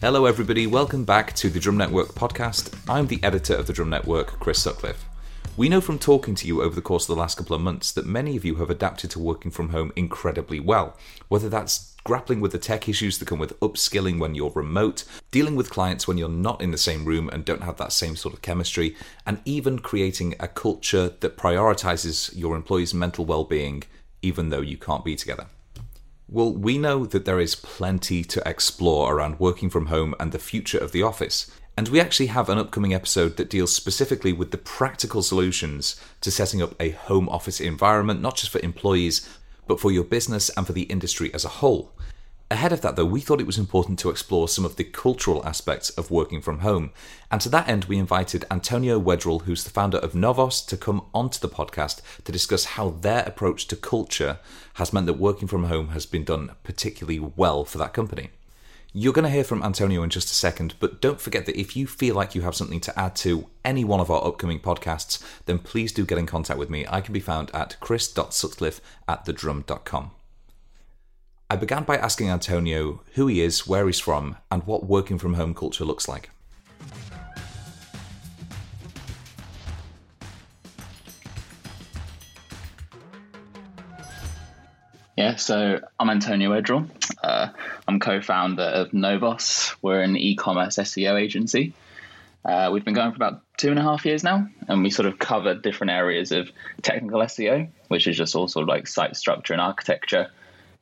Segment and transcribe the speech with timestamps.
[0.00, 0.64] Hello, everybody.
[0.64, 2.72] Welcome back to the Drum Network podcast.
[2.88, 5.04] I'm the editor of the Drum Network, Chris Sutcliffe.
[5.56, 7.90] We know from talking to you over the course of the last couple of months
[7.90, 10.96] that many of you have adapted to working from home incredibly well,
[11.26, 15.56] whether that's grappling with the tech issues that come with upskilling when you're remote, dealing
[15.56, 18.34] with clients when you're not in the same room and don't have that same sort
[18.34, 18.94] of chemistry,
[19.26, 23.82] and even creating a culture that prioritizes your employees' mental well being
[24.22, 25.46] even though you can't be together.
[26.30, 30.38] Well, we know that there is plenty to explore around working from home and the
[30.38, 31.50] future of the office.
[31.74, 36.30] And we actually have an upcoming episode that deals specifically with the practical solutions to
[36.30, 39.26] setting up a home office environment, not just for employees,
[39.66, 41.92] but for your business and for the industry as a whole.
[42.50, 45.44] Ahead of that, though, we thought it was important to explore some of the cultural
[45.44, 46.92] aspects of working from home.
[47.30, 51.04] And to that end, we invited Antonio Wedral, who's the founder of Novos, to come
[51.12, 54.38] onto the podcast to discuss how their approach to culture
[54.74, 58.30] has meant that working from home has been done particularly well for that company.
[58.94, 61.76] You're going to hear from Antonio in just a second, but don't forget that if
[61.76, 65.22] you feel like you have something to add to any one of our upcoming podcasts,
[65.44, 66.86] then please do get in contact with me.
[66.88, 70.12] I can be found at chris.sutcliffe at thedrum.com.
[71.50, 75.32] I began by asking Antonio who he is, where he's from, and what working from
[75.32, 76.28] home culture looks like.
[85.16, 86.86] Yeah, so I'm Antonio Wedral.
[87.22, 87.48] Uh,
[87.88, 89.74] I'm co-founder of Novos.
[89.80, 91.72] We're an e-commerce SEO agency.
[92.44, 95.06] Uh, we've been going for about two and a half years now, and we sort
[95.06, 96.50] of cover different areas of
[96.82, 100.30] technical SEO, which is just all sort of like site structure and architecture,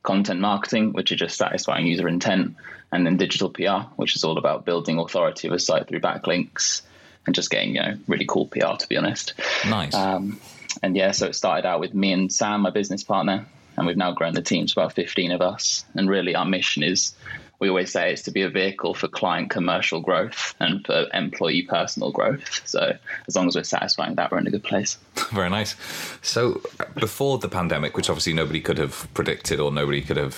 [0.03, 2.55] content marketing, which is just satisfying user intent,
[2.91, 6.81] and then digital PR, which is all about building authority of a site through backlinks
[7.25, 8.75] and just getting you know really cool PR.
[8.77, 9.33] To be honest,
[9.67, 9.93] nice.
[9.93, 10.39] Um,
[10.83, 13.97] and yeah, so it started out with me and Sam, my business partner, and we've
[13.97, 15.85] now grown the team to about 15 of us.
[15.95, 17.15] And really, our mission is
[17.59, 21.63] we always say it's to be a vehicle for client commercial growth and for employee
[21.63, 22.61] personal growth.
[22.65, 22.95] So
[23.27, 24.97] as long as we're satisfying that, we're in a good place.
[25.31, 25.75] Very nice.
[26.21, 26.61] So
[26.95, 30.37] before the pandemic, which obviously nobody could have predicted or nobody could have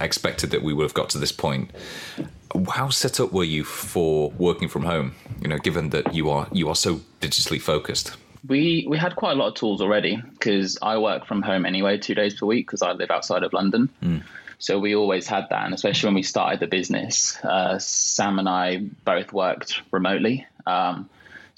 [0.00, 1.70] expected that we would have got to this point,
[2.70, 5.14] how set up were you for working from home?
[5.40, 8.16] You know, given that you are you are so digitally focused.
[8.46, 11.98] We we had quite a lot of tools already because I work from home anyway,
[11.98, 13.90] two days per week because I live outside of London.
[14.02, 14.22] Mm.
[14.58, 18.48] So we always had that, and especially when we started the business, uh, Sam and
[18.48, 20.46] I both worked remotely.
[20.66, 21.08] Um,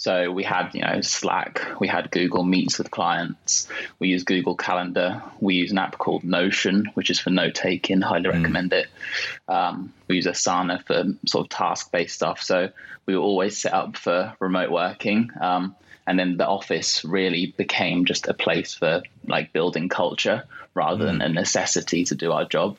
[0.00, 3.69] so we had, you know, Slack, we had Google Meets with clients,
[3.99, 8.00] we use Google Calendar, we use an app called Notion, which is for note taking.
[8.00, 8.33] Highly mm.
[8.33, 8.88] recommend it.
[9.47, 12.43] Um, we use Asana for sort of task based stuff.
[12.43, 12.71] So
[13.05, 15.31] we were always set up for remote working.
[15.38, 21.05] Um, and then the office really became just a place for like building culture rather
[21.05, 21.09] mm.
[21.09, 22.78] than a necessity to do our job.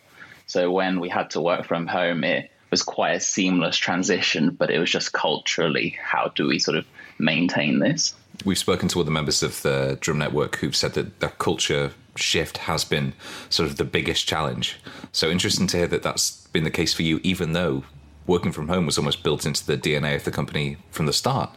[0.52, 4.70] So when we had to work from home, it was quite a seamless transition, but
[4.70, 6.86] it was just culturally, how do we sort of
[7.18, 8.14] maintain this?
[8.44, 12.58] We've spoken to other members of the Drum Network who've said that the culture shift
[12.58, 13.14] has been
[13.50, 14.78] sort of the biggest challenge.
[15.14, 17.86] So interesting to hear that that's been the case for you, even though
[18.28, 21.50] working from home was almost built into the DNA of the company from the start.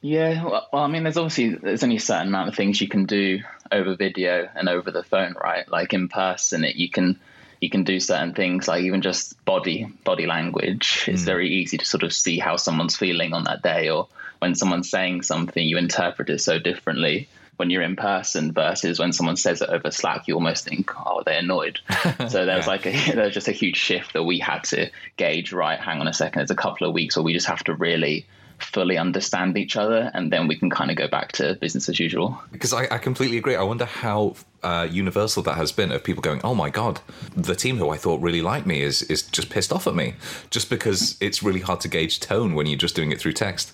[0.00, 3.04] Yeah, well, I mean, there's obviously there's only a certain amount of things you can
[3.04, 3.40] do
[3.70, 5.68] over video and over the phone, right?
[5.68, 7.20] Like in person, it, you can
[7.60, 11.26] you can do certain things like even just body body language it's mm.
[11.26, 14.08] very easy to sort of see how someone's feeling on that day or
[14.38, 19.12] when someone's saying something you interpret it so differently when you're in person versus when
[19.12, 21.78] someone says it over slack you almost think oh they're annoyed
[22.28, 22.66] so there's yeah.
[22.66, 26.08] like a there's just a huge shift that we had to gauge right hang on
[26.08, 28.26] a second it's a couple of weeks where we just have to really
[28.58, 32.00] fully understand each other and then we can kind of go back to business as
[32.00, 32.40] usual.
[32.52, 33.56] Because i, I completely agree.
[33.56, 37.00] I wonder how uh, universal that has been of people going oh my god
[37.36, 40.14] the team who i thought really liked me is is just pissed off at me.
[40.50, 43.72] Just because it's really hard to gauge tone when you're just doing it through text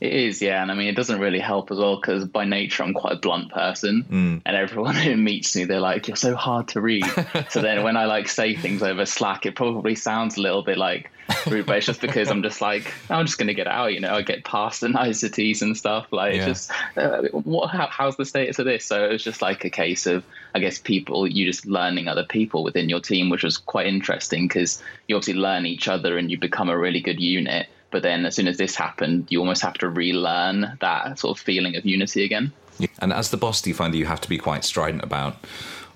[0.00, 2.82] it is, yeah, and I mean it doesn't really help as well because by nature
[2.82, 4.42] I'm quite a blunt person, mm.
[4.44, 7.04] and everyone who meets me they're like, "You're so hard to read."
[7.50, 10.78] so then when I like say things over Slack, it probably sounds a little bit
[10.78, 11.10] like
[11.46, 14.14] rude, but it's just because I'm just like I'm just gonna get out, you know,
[14.14, 16.06] I get past the niceties and stuff.
[16.10, 16.46] Like, yeah.
[16.46, 17.68] just uh, what?
[17.68, 18.84] How, how's the status of this?
[18.84, 22.24] So it was just like a case of, I guess, people you just learning other
[22.24, 26.30] people within your team, which was quite interesting because you obviously learn each other and
[26.30, 29.62] you become a really good unit but then as soon as this happened, you almost
[29.62, 32.52] have to relearn that sort of feeling of unity again.
[32.98, 35.36] And as the boss, do you find that you have to be quite strident about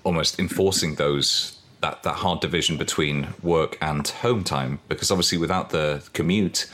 [0.05, 4.79] almost enforcing those that that hard division between work and home time?
[4.87, 6.71] Because obviously, without the commute,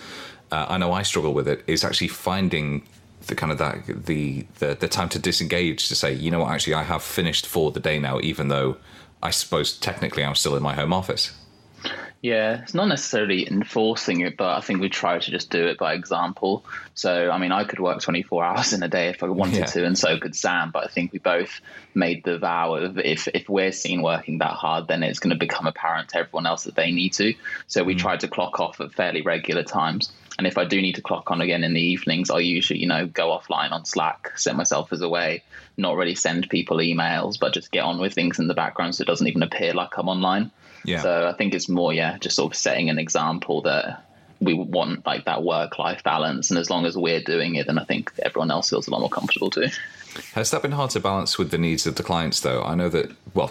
[0.51, 1.63] uh, I know I struggle with it.
[1.65, 2.83] Is actually finding
[3.25, 6.51] the kind of that the, the the time to disengage to say, you know what,
[6.51, 8.77] actually, I have finished for the day now, even though
[9.23, 11.31] I suppose technically I'm still in my home office.
[12.21, 15.77] Yeah, it's not necessarily enforcing it, but I think we try to just do it
[15.77, 16.65] by example.
[16.95, 19.65] So, I mean, I could work 24 hours in a day if I wanted yeah.
[19.65, 20.71] to, and so could Sam.
[20.71, 21.61] But I think we both
[21.93, 25.39] made the vow of if if we're seen working that hard, then it's going to
[25.39, 27.33] become apparent to everyone else that they need to.
[27.67, 27.99] So we mm.
[27.99, 30.11] tried to clock off at fairly regular times.
[30.37, 32.87] And if I do need to clock on again in the evenings, I usually, you
[32.87, 35.43] know, go offline on Slack, set myself as away,
[35.77, 39.03] not really send people emails, but just get on with things in the background so
[39.03, 40.51] it doesn't even appear like I'm online.
[40.85, 41.01] Yeah.
[41.01, 44.05] So I think it's more, yeah, just sort of setting an example that
[44.41, 46.49] we want like that work life balance.
[46.49, 48.99] And as long as we're doing it, then I think everyone else feels a lot
[48.99, 49.67] more comfortable too.
[50.33, 52.63] Has that been hard to balance with the needs of the clients, though?
[52.63, 53.47] I know that, well,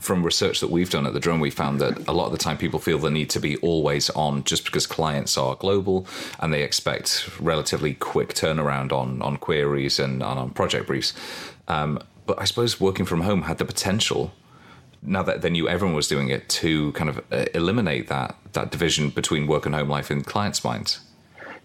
[0.00, 2.38] from research that we've done at the Drum, we found that a lot of the
[2.38, 6.06] time people feel the need to be always on just because clients are global
[6.40, 11.12] and they expect relatively quick turnaround on, on queries and, and on project briefs.
[11.68, 14.32] Um, but I suppose working from home had the potential
[15.02, 18.70] now that they knew everyone was doing it to kind of uh, eliminate that that
[18.70, 21.00] division between work and home life in clients' minds.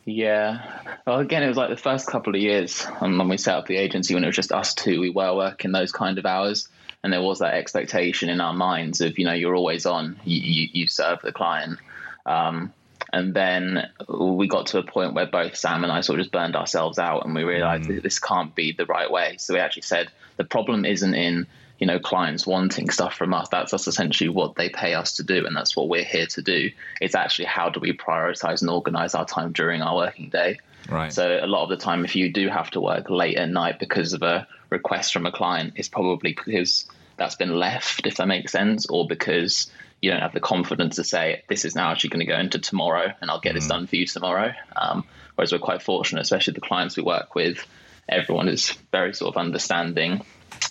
[0.06, 0.80] Yeah.
[1.06, 3.68] Well, again, it was like the first couple of years um, when we set up
[3.68, 5.00] the agency when it was just us two.
[5.00, 6.68] We were working those kind of hours,
[7.04, 10.40] and there was that expectation in our minds of you know you're always on, you
[10.42, 11.80] you, you serve the client.
[12.26, 12.74] Um,
[13.14, 16.32] and then we got to a point where both Sam and I sort of just
[16.32, 18.02] burned ourselves out, and we realized mm.
[18.02, 19.36] this can't be the right way.
[19.38, 21.48] So we actually said the problem isn't in
[21.82, 23.50] you know clients wanting stuff from us.
[23.50, 26.42] That's that's essentially what they pay us to do and that's what we're here to
[26.42, 26.70] do.
[27.02, 30.60] It's actually how do we prioritize and organize our time during our working day.
[30.88, 31.12] Right.
[31.12, 33.80] So a lot of the time if you do have to work late at night
[33.80, 36.86] because of a request from a client it's probably because
[37.18, 39.70] that's been left if that makes sense or because
[40.02, 42.58] you don't have the confidence to say this is now actually going to go into
[42.58, 43.56] tomorrow and i'll get mm.
[43.56, 44.54] this done for you tomorrow.
[44.76, 45.04] Um,
[45.36, 47.66] whereas we're quite fortunate especially the clients we work with
[48.08, 50.24] everyone is very sort of understanding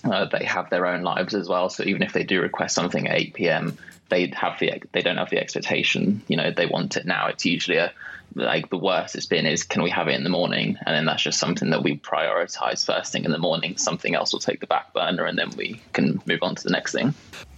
[0.05, 1.69] uh, they have their own lives as well.
[1.69, 3.79] So even if they do request something at 8 p.m.,
[4.09, 6.23] they have the they don't have the expectation.
[6.29, 7.29] You know, they want it now.
[7.29, 7.93] It's usually a
[8.35, 11.05] like the worst it's been is can we have it in the morning, and then
[11.06, 13.77] that's just something that we prioritize first thing in the morning.
[13.77, 16.71] Something else will take the back burner, and then we can move on to the
[16.71, 17.15] next thing.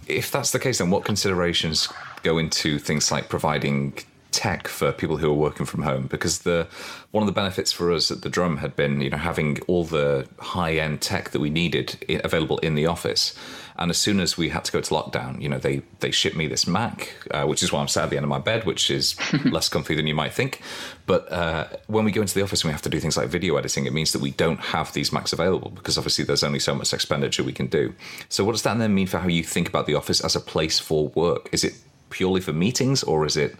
[0.07, 1.89] If that's the case, then what considerations
[2.23, 3.97] go into things like providing
[4.33, 6.67] tech for people who are working from home because the
[7.11, 9.85] one of the benefits for us at the drum had been you know having all
[9.85, 13.37] the high end tech that we needed available in the office.
[13.75, 16.35] And as soon as we had to go to lockdown you know they they shipped
[16.35, 18.65] me this mac uh, which is why i'm sat at the end of my bed
[18.65, 19.15] which is
[19.45, 20.61] less comfy than you might think.
[21.05, 23.29] But uh, when we go into the office and we have to do things like
[23.29, 26.59] video editing it means that we don't have these macs available because obviously there's only
[26.59, 27.93] so much expenditure we can do.
[28.29, 30.39] So what does that then mean for how you think about the office as a
[30.39, 31.49] place for work?
[31.51, 31.75] Is it
[32.13, 33.55] purely for meetings or is it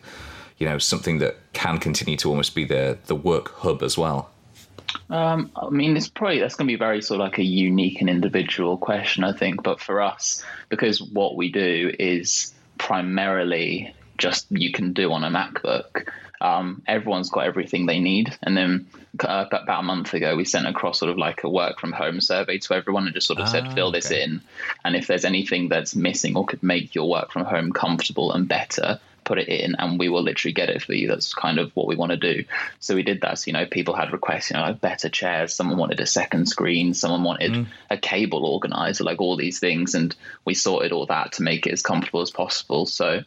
[0.58, 4.30] you know something that can continue to almost be the the work hub as well?
[5.10, 8.02] Um, I mean, it's probably that's going to be very sort of like a unique
[8.02, 9.64] and individual question, I think.
[9.64, 15.30] But for us, because what we do is primarily just you can do on a
[15.30, 16.08] MacBook.
[16.42, 18.88] Um, everyone's got everything they need, and then
[19.22, 22.20] uh, about a month ago, we sent across sort of like a work from home
[22.20, 24.00] survey to everyone and just sort of ah, said, fill okay.
[24.00, 24.42] this in.
[24.84, 28.48] And if there's anything that's missing or could make your work from home comfortable and
[28.48, 31.08] better, put it in and we will literally get it for you.
[31.08, 32.46] That's kind of what we want to do.
[32.80, 33.40] So we did that.
[33.40, 35.54] So, you know, people had requests, you know, like better chairs.
[35.54, 36.94] Someone wanted a second screen.
[36.94, 37.68] Someone wanted mm.
[37.90, 39.96] a cable organizer, like all these things.
[39.96, 40.16] And
[40.46, 42.86] we sorted all that to make it as comfortable as possible.
[42.86, 43.22] So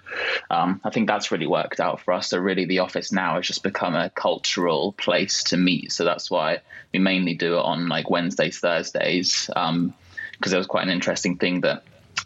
[0.50, 2.30] um, I think that's really worked out for us.
[2.30, 5.92] So really the office now has just become a cultural place to meet.
[5.92, 6.60] So that's why
[6.92, 9.50] we mainly do it on like Wednesdays, Thursdays.
[9.54, 9.94] Um,
[10.32, 11.82] because it was quite an interesting thing that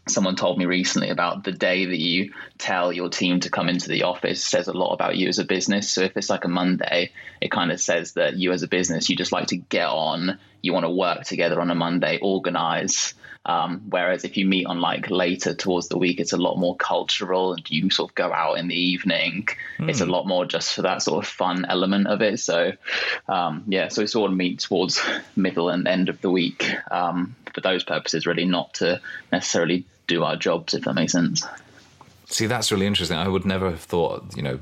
[0.08, 3.88] someone told me recently about the day that you tell your team to come into
[3.88, 5.90] the office says a lot about you as a business.
[5.90, 9.08] So if it's like a Monday, it kind of says that you as a business,
[9.08, 13.14] you just like to get on, you want to work together on a Monday, organize.
[13.46, 16.76] Um, whereas if you meet on like later towards the week, it's a lot more
[16.76, 19.48] cultural and you sort of go out in the evening.
[19.78, 19.88] Mm.
[19.88, 22.38] It's a lot more just for that sort of fun element of it.
[22.40, 22.72] So,
[23.28, 25.00] um, yeah, so we sort of meet towards
[25.36, 29.00] middle and end of the week um, for those purposes, really, not to
[29.32, 31.44] necessarily do our jobs, if that makes sense.
[32.26, 33.16] See, that's really interesting.
[33.16, 34.58] I would never have thought, you know,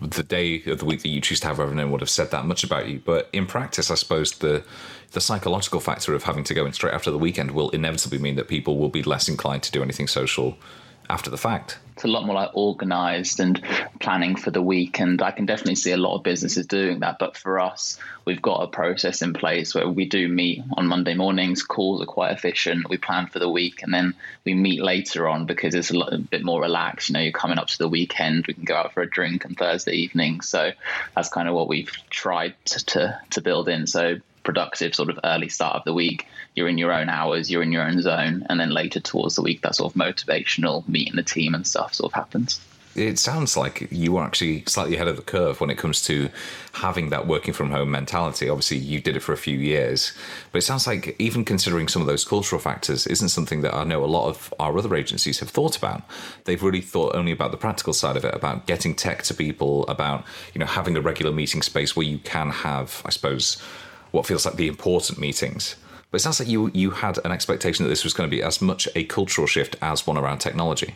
[0.00, 2.46] the day of the week that you choose to have everyone would have said that
[2.46, 3.00] much about you.
[3.04, 4.64] But in practice, I suppose the
[5.12, 8.34] the psychological factor of having to go in straight after the weekend will inevitably mean
[8.34, 10.56] that people will be less inclined to do anything social
[11.08, 11.78] after the fact.
[11.94, 13.62] It's a lot more like organized and
[14.00, 14.98] planning for the week.
[14.98, 17.18] And I can definitely see a lot of businesses doing that.
[17.20, 21.14] But for us, we've got a process in place where we do meet on Monday
[21.14, 21.62] mornings.
[21.62, 22.88] Calls are quite efficient.
[22.88, 26.12] We plan for the week and then we meet later on because it's a, lot,
[26.12, 27.10] a bit more relaxed.
[27.10, 28.46] You know, you're coming up to the weekend.
[28.48, 30.40] We can go out for a drink on Thursday evening.
[30.40, 30.72] So
[31.14, 33.86] that's kind of what we've tried to, to, to build in.
[33.86, 37.62] So productive sort of early start of the week you're in your own hours you're
[37.62, 41.16] in your own zone and then later towards the week that sort of motivational meeting
[41.16, 42.60] the team and stuff sort of happens
[42.94, 46.28] it sounds like you are actually slightly ahead of the curve when it comes to
[46.74, 48.48] having that working from home mentality.
[48.48, 50.12] Obviously, you did it for a few years,
[50.52, 53.84] but it sounds like even considering some of those cultural factors isn't something that I
[53.84, 56.02] know a lot of our other agencies have thought about.
[56.44, 59.86] They've really thought only about the practical side of it, about getting tech to people,
[59.88, 60.24] about
[60.54, 63.60] you know having a regular meeting space where you can have, I suppose,
[64.14, 65.74] what feels like the important meetings.
[66.10, 68.42] But it sounds like you you had an expectation that this was going to be
[68.42, 70.94] as much a cultural shift as one around technology.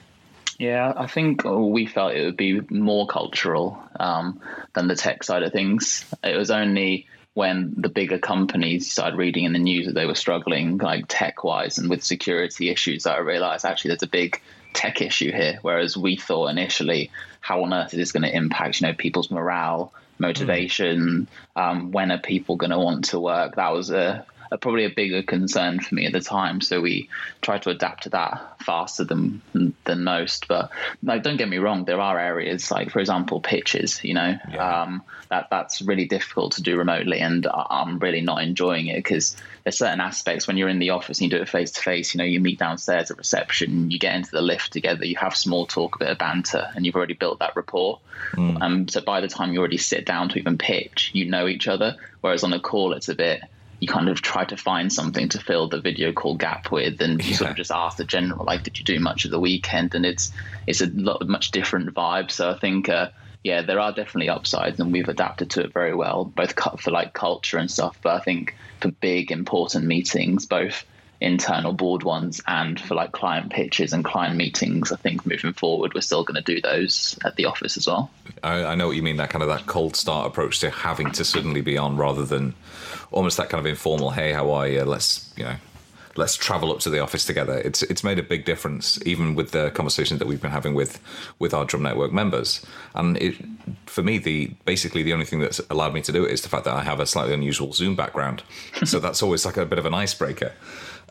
[0.59, 4.41] Yeah, I think we felt it would be more cultural um,
[4.75, 6.05] than the tech side of things.
[6.23, 10.17] It was only when the bigger companies started reading in the news that they were
[10.17, 14.41] struggling, like tech wise and with security issues, that I realized actually there's a big
[14.75, 15.59] tech issue here.
[15.63, 17.11] Whereas we thought initially,
[17.41, 21.29] how on earth is this going to impact, you know, people's morale, motivation?
[21.57, 21.61] Mm.
[21.61, 23.57] Um, when are people going to want to work?
[23.57, 26.61] That was a a, probably a bigger concern for me at the time.
[26.61, 27.09] So we
[27.43, 30.49] tried to adapt to that faster than than most.
[30.49, 30.71] But
[31.03, 34.03] like, don't get me wrong, there are areas like, for example, pitches.
[34.03, 34.83] You know, yeah.
[34.83, 39.37] um, that that's really difficult to do remotely, and I'm really not enjoying it because
[39.69, 42.15] there's certain aspects when you're in the office and you do it face to face.
[42.15, 45.37] You know, you meet downstairs at reception, you get into the lift together, you have
[45.37, 48.01] small talk, a bit of banter, and you've already built that rapport.
[48.33, 48.63] Mm.
[48.63, 51.69] Um, so by the time you already sit down to even pitch, you know each
[51.69, 51.97] other.
[52.23, 53.43] Whereas on a call, it's a bit
[53.79, 57.23] you kind of try to find something to fill the video call gap with and
[57.23, 57.37] you yeah.
[57.37, 60.05] sort of just ask the general like did you do much of the weekend and
[60.05, 60.33] it's
[60.67, 63.09] it's a lot of much different vibe so i think uh,
[63.45, 67.13] yeah there are definitely upsides and we've adapted to it very well both for like
[67.15, 70.85] culture and stuff but i think for big important meetings both
[71.21, 75.93] internal board ones and for like client pitches and client meetings i think moving forward
[75.93, 78.09] we're still going to do those at the office as well.
[78.45, 81.11] I, I, know what you mean that kind of that cold start approach to having
[81.13, 82.55] to suddenly be on rather than
[83.11, 84.85] almost that kind of informal hey how are you?
[84.85, 85.57] Let's you know
[86.19, 87.59] let's travel up to the office together.
[87.59, 91.01] It's it's made a big difference even with the conversations that we've been having with
[91.39, 92.67] with our drum network members.
[92.95, 93.37] And it
[93.87, 96.49] for me the basically the only thing that's allowed me to do it is the
[96.49, 98.43] fact that i have a slightly unusual zoom background.
[98.89, 100.53] So that's always like a bit of an icebreaker.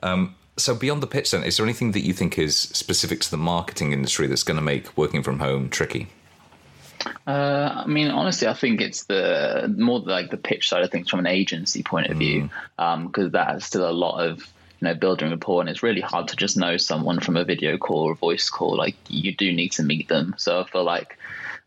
[0.01, 3.31] Um, so beyond the pitch, then, is there anything that you think is specific to
[3.31, 6.07] the marketing industry that's going to make working from home tricky?
[7.27, 11.09] Uh, I mean, honestly, I think it's the more like the pitch side of things
[11.09, 14.93] from an agency point of view, because um, that's still a lot of you know
[14.93, 18.11] building rapport, and it's really hard to just know someone from a video call or
[18.11, 18.77] a voice call.
[18.77, 20.35] Like you do need to meet them.
[20.37, 21.17] So I feel like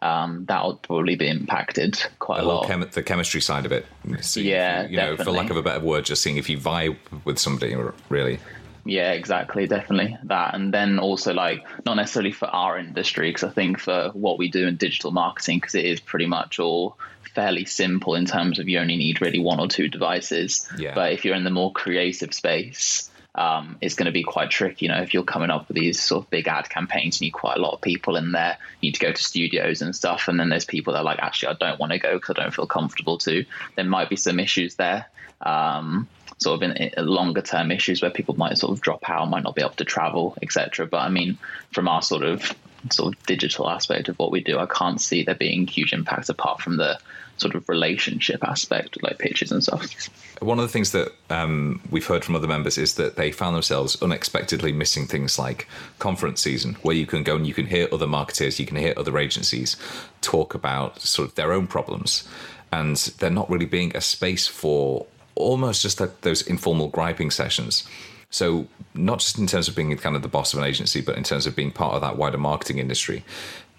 [0.03, 2.67] um, that'll probably be impacted quite the a lot.
[2.67, 3.87] Chem- the chemistry side of it.
[4.21, 6.59] See yeah, you, you know, for lack of a better word, just seeing if you
[6.59, 7.77] vibe with somebody,
[8.09, 8.39] really.
[8.85, 13.51] Yeah, exactly, definitely that, and then also like not necessarily for our industry, because I
[13.51, 16.97] think for what we do in digital marketing, because it is pretty much all
[17.35, 20.69] fairly simple in terms of you only need really one or two devices.
[20.79, 20.95] Yeah.
[20.95, 24.87] But if you're in the more creative space, um, it's going to be quite tricky.
[24.87, 27.33] You know, if you're coming up with these sort of big ad campaigns, you need
[27.33, 28.59] quite a lot of people in there.
[28.81, 30.27] You need to go to studios and stuff.
[30.27, 32.43] And then there's people that are like, actually, I don't want to go because I
[32.43, 33.45] don't feel comfortable to.
[33.77, 35.07] There might be some issues there.
[35.41, 36.09] Um,
[36.41, 39.45] sort of in, in longer term issues where people might sort of drop out, might
[39.45, 40.87] not be able to travel, etc.
[40.87, 41.39] But I mean,
[41.73, 42.55] from our sort of
[42.91, 46.31] sort of digital aspect of what we do, I can't see there being huge impacts
[46.31, 46.99] apart from the
[47.37, 50.09] sort of relationship aspect, like pitches and stuff.
[50.41, 53.55] One of the things that um, we've heard from other members is that they found
[53.55, 55.67] themselves unexpectedly missing things like
[55.99, 58.95] conference season, where you can go and you can hear other marketers, you can hear
[58.97, 59.77] other agencies
[60.21, 62.27] talk about sort of their own problems,
[62.73, 67.87] and they're not really being a space for almost just like those informal griping sessions.
[68.31, 71.17] So, not just in terms of being kind of the boss of an agency, but
[71.17, 73.25] in terms of being part of that wider marketing industry.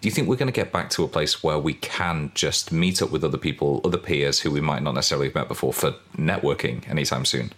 [0.02, 2.72] Do you think we're going to get back to a place where we can just
[2.72, 5.74] meet up with other people, other peers who we might not necessarily have met before
[5.74, 7.54] for networking anytime soon?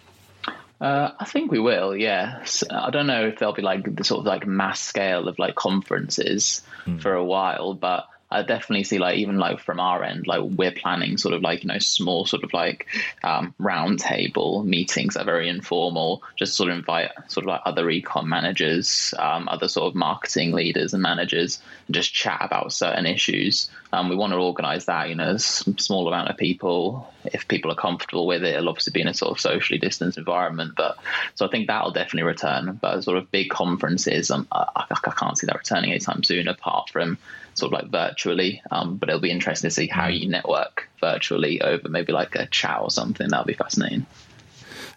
[0.78, 2.62] Uh, I think we will, yes.
[2.70, 5.54] I don't know if there'll be like the sort of like mass scale of like
[5.54, 7.00] conferences mm.
[7.00, 10.72] for a while, but I definitely see like even like from our end, like we're
[10.72, 12.86] planning sort of like you know small sort of like
[13.22, 17.86] um, roundtable meetings that are very informal, just sort of invite sort of like other
[17.86, 23.06] ecom managers, um, other sort of marketing leaders and managers, and just chat about certain
[23.06, 23.70] issues.
[23.92, 27.12] Um, we want to organise that, you know, small amount of people.
[27.24, 30.18] If people are comfortable with it, it'll obviously be in a sort of socially distanced
[30.18, 30.74] environment.
[30.76, 30.98] But
[31.36, 32.78] so I think that'll definitely return.
[32.82, 36.90] But sort of big conferences, um, I, I can't see that returning anytime soon, apart
[36.90, 37.18] from
[37.54, 38.62] sort of like virtually.
[38.70, 42.46] Um, but it'll be interesting to see how you network virtually over maybe like a
[42.46, 43.28] chat or something.
[43.28, 44.06] That'll be fascinating.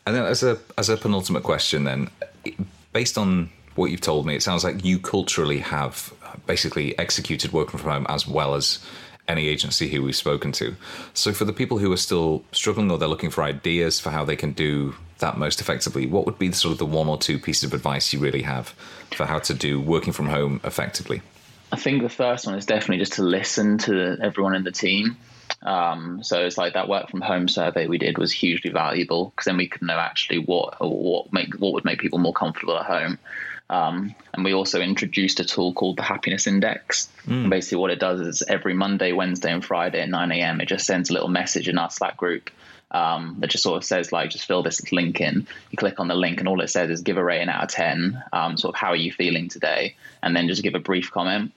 [0.06, 2.10] And then, as a as a penultimate question, then,
[2.94, 6.14] based on what you've told me, it sounds like you culturally have
[6.46, 8.80] basically executed working from home as well as
[9.28, 10.76] any agency who we've spoken to.
[11.14, 14.24] So, for the people who are still struggling or they're looking for ideas for how
[14.24, 17.18] they can do that most effectively, what would be the, sort of the one or
[17.18, 18.70] two pieces of advice you really have
[19.12, 21.22] for how to do working from home effectively?
[21.72, 25.18] I think the first one is definitely just to listen to everyone in the team.
[25.62, 29.46] Um, so it's like that work from home survey we did was hugely valuable because
[29.46, 32.86] then we could know actually what what make what would make people more comfortable at
[32.86, 33.18] home.
[33.70, 37.10] Um, and we also introduced a tool called the Happiness Index.
[37.28, 37.50] Mm.
[37.50, 40.86] Basically, what it does is every Monday, Wednesday, and Friday at 9 a.m., it just
[40.86, 42.50] sends a little message in our Slack group
[42.92, 45.48] um, that just sort of says like just fill this link in.
[45.72, 47.70] You click on the link, and all it says is give a rating out of
[47.70, 48.24] ten.
[48.32, 51.52] Um, sort of how are you feeling today, and then just give a brief comment.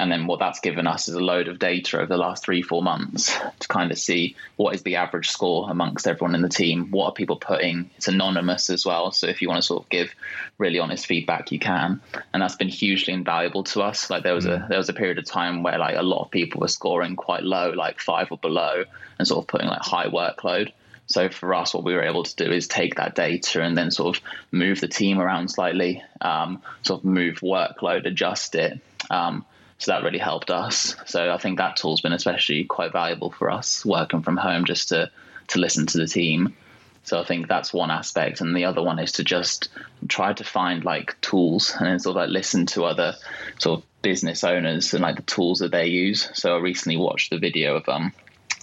[0.00, 2.62] And then what that's given us is a load of data over the last three,
[2.62, 6.48] four months to kind of see what is the average score amongst everyone in the
[6.48, 6.90] team.
[6.90, 7.90] What are people putting?
[7.96, 9.12] It's anonymous as well.
[9.12, 10.12] So if you want to sort of give
[10.58, 12.00] really honest feedback, you can.
[12.32, 14.10] And that's been hugely invaluable to us.
[14.10, 14.68] Like there was a mm.
[14.68, 17.42] there was a period of time where like a lot of people were scoring quite
[17.42, 18.84] low, like five or below,
[19.18, 20.72] and sort of putting like high workload.
[21.06, 23.90] So for us, what we were able to do is take that data and then
[23.90, 28.80] sort of move the team around slightly, um, sort of move workload, adjust it.
[29.10, 29.44] Um,
[29.82, 30.94] so that really helped us.
[31.06, 34.90] So I think that tool's been especially quite valuable for us working from home just
[34.90, 35.10] to
[35.48, 36.54] to listen to the team.
[37.02, 39.70] So I think that's one aspect, and the other one is to just
[40.06, 43.16] try to find like tools and sort of like listen to other
[43.58, 46.30] sort of business owners and like the tools that they use.
[46.34, 48.12] So I recently watched the video of um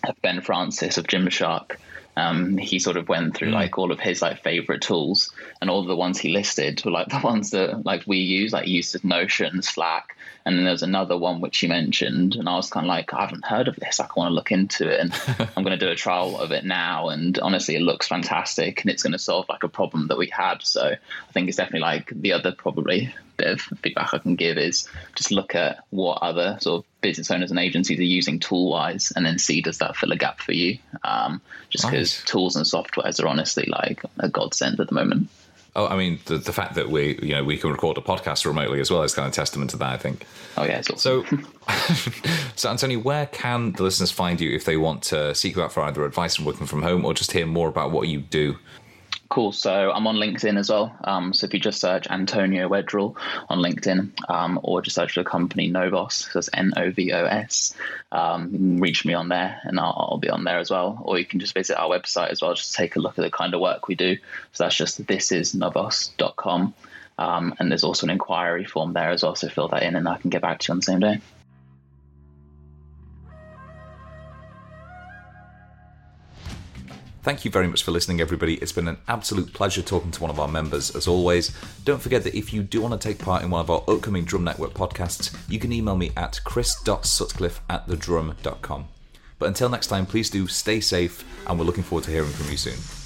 [0.07, 1.75] of Ben Francis of Gymshark,
[2.19, 3.53] um, he sort of went through mm.
[3.53, 7.07] like all of his like favorite tools, and all the ones he listed were like
[7.09, 11.41] the ones that like we use, like used Notion, Slack, and then there's another one
[11.41, 13.99] which he mentioned, and I was kind of like, I haven't heard of this.
[13.99, 15.13] I want to look into it, and
[15.55, 17.09] I'm going to do a trial of it now.
[17.09, 20.27] And honestly, it looks fantastic, and it's going to solve like a problem that we
[20.27, 20.61] had.
[20.61, 24.57] So I think it's definitely like the other probably bit of feedback I can give
[24.57, 28.69] is just look at what other sort of business owners and agencies are using tool
[28.69, 32.25] wise and then see does that fill a gap for you um, just because nice.
[32.25, 35.29] tools and softwares are honestly like a godsend at the moment
[35.75, 38.45] Oh, I mean, the, the fact that we, you know, we can record a podcast
[38.45, 40.25] remotely as well is kind of testament to that, I think.
[40.57, 40.79] Oh yeah.
[40.79, 40.97] Awesome.
[40.97, 41.25] So,
[42.55, 45.71] so Antonio, where can the listeners find you if they want to seek you out
[45.71, 48.57] for either advice from working from home or just hear more about what you do?
[49.29, 49.51] Cool.
[49.51, 50.95] So I'm on LinkedIn as well.
[51.03, 53.15] Um, so if you just search Antonio Wedral
[53.47, 57.25] on LinkedIn, um, or just search the company Novos, so that's N O V O
[57.25, 57.75] S,
[58.11, 60.99] um, reach me on there, and I'll, I'll, be on there as well.
[61.05, 63.29] Or you can just visit our website as well, just take a look at the
[63.29, 64.17] kind of work we do.
[64.53, 66.73] So that's just thisisnovos.com.
[67.19, 69.35] Um, and there's also an inquiry form there as well.
[69.35, 71.21] So fill that in, and I can get back to you on the same day.
[77.29, 78.55] Thank you very much for listening, everybody.
[78.55, 81.55] It's been an absolute pleasure talking to one of our members, as always.
[81.85, 84.25] Don't forget that if you do want to take part in one of our upcoming
[84.25, 88.87] Drum Network podcasts, you can email me at chris.sutcliffe at thedrum.com.
[89.37, 92.49] But until next time, please do stay safe, and we're looking forward to hearing from
[92.49, 92.98] you soon.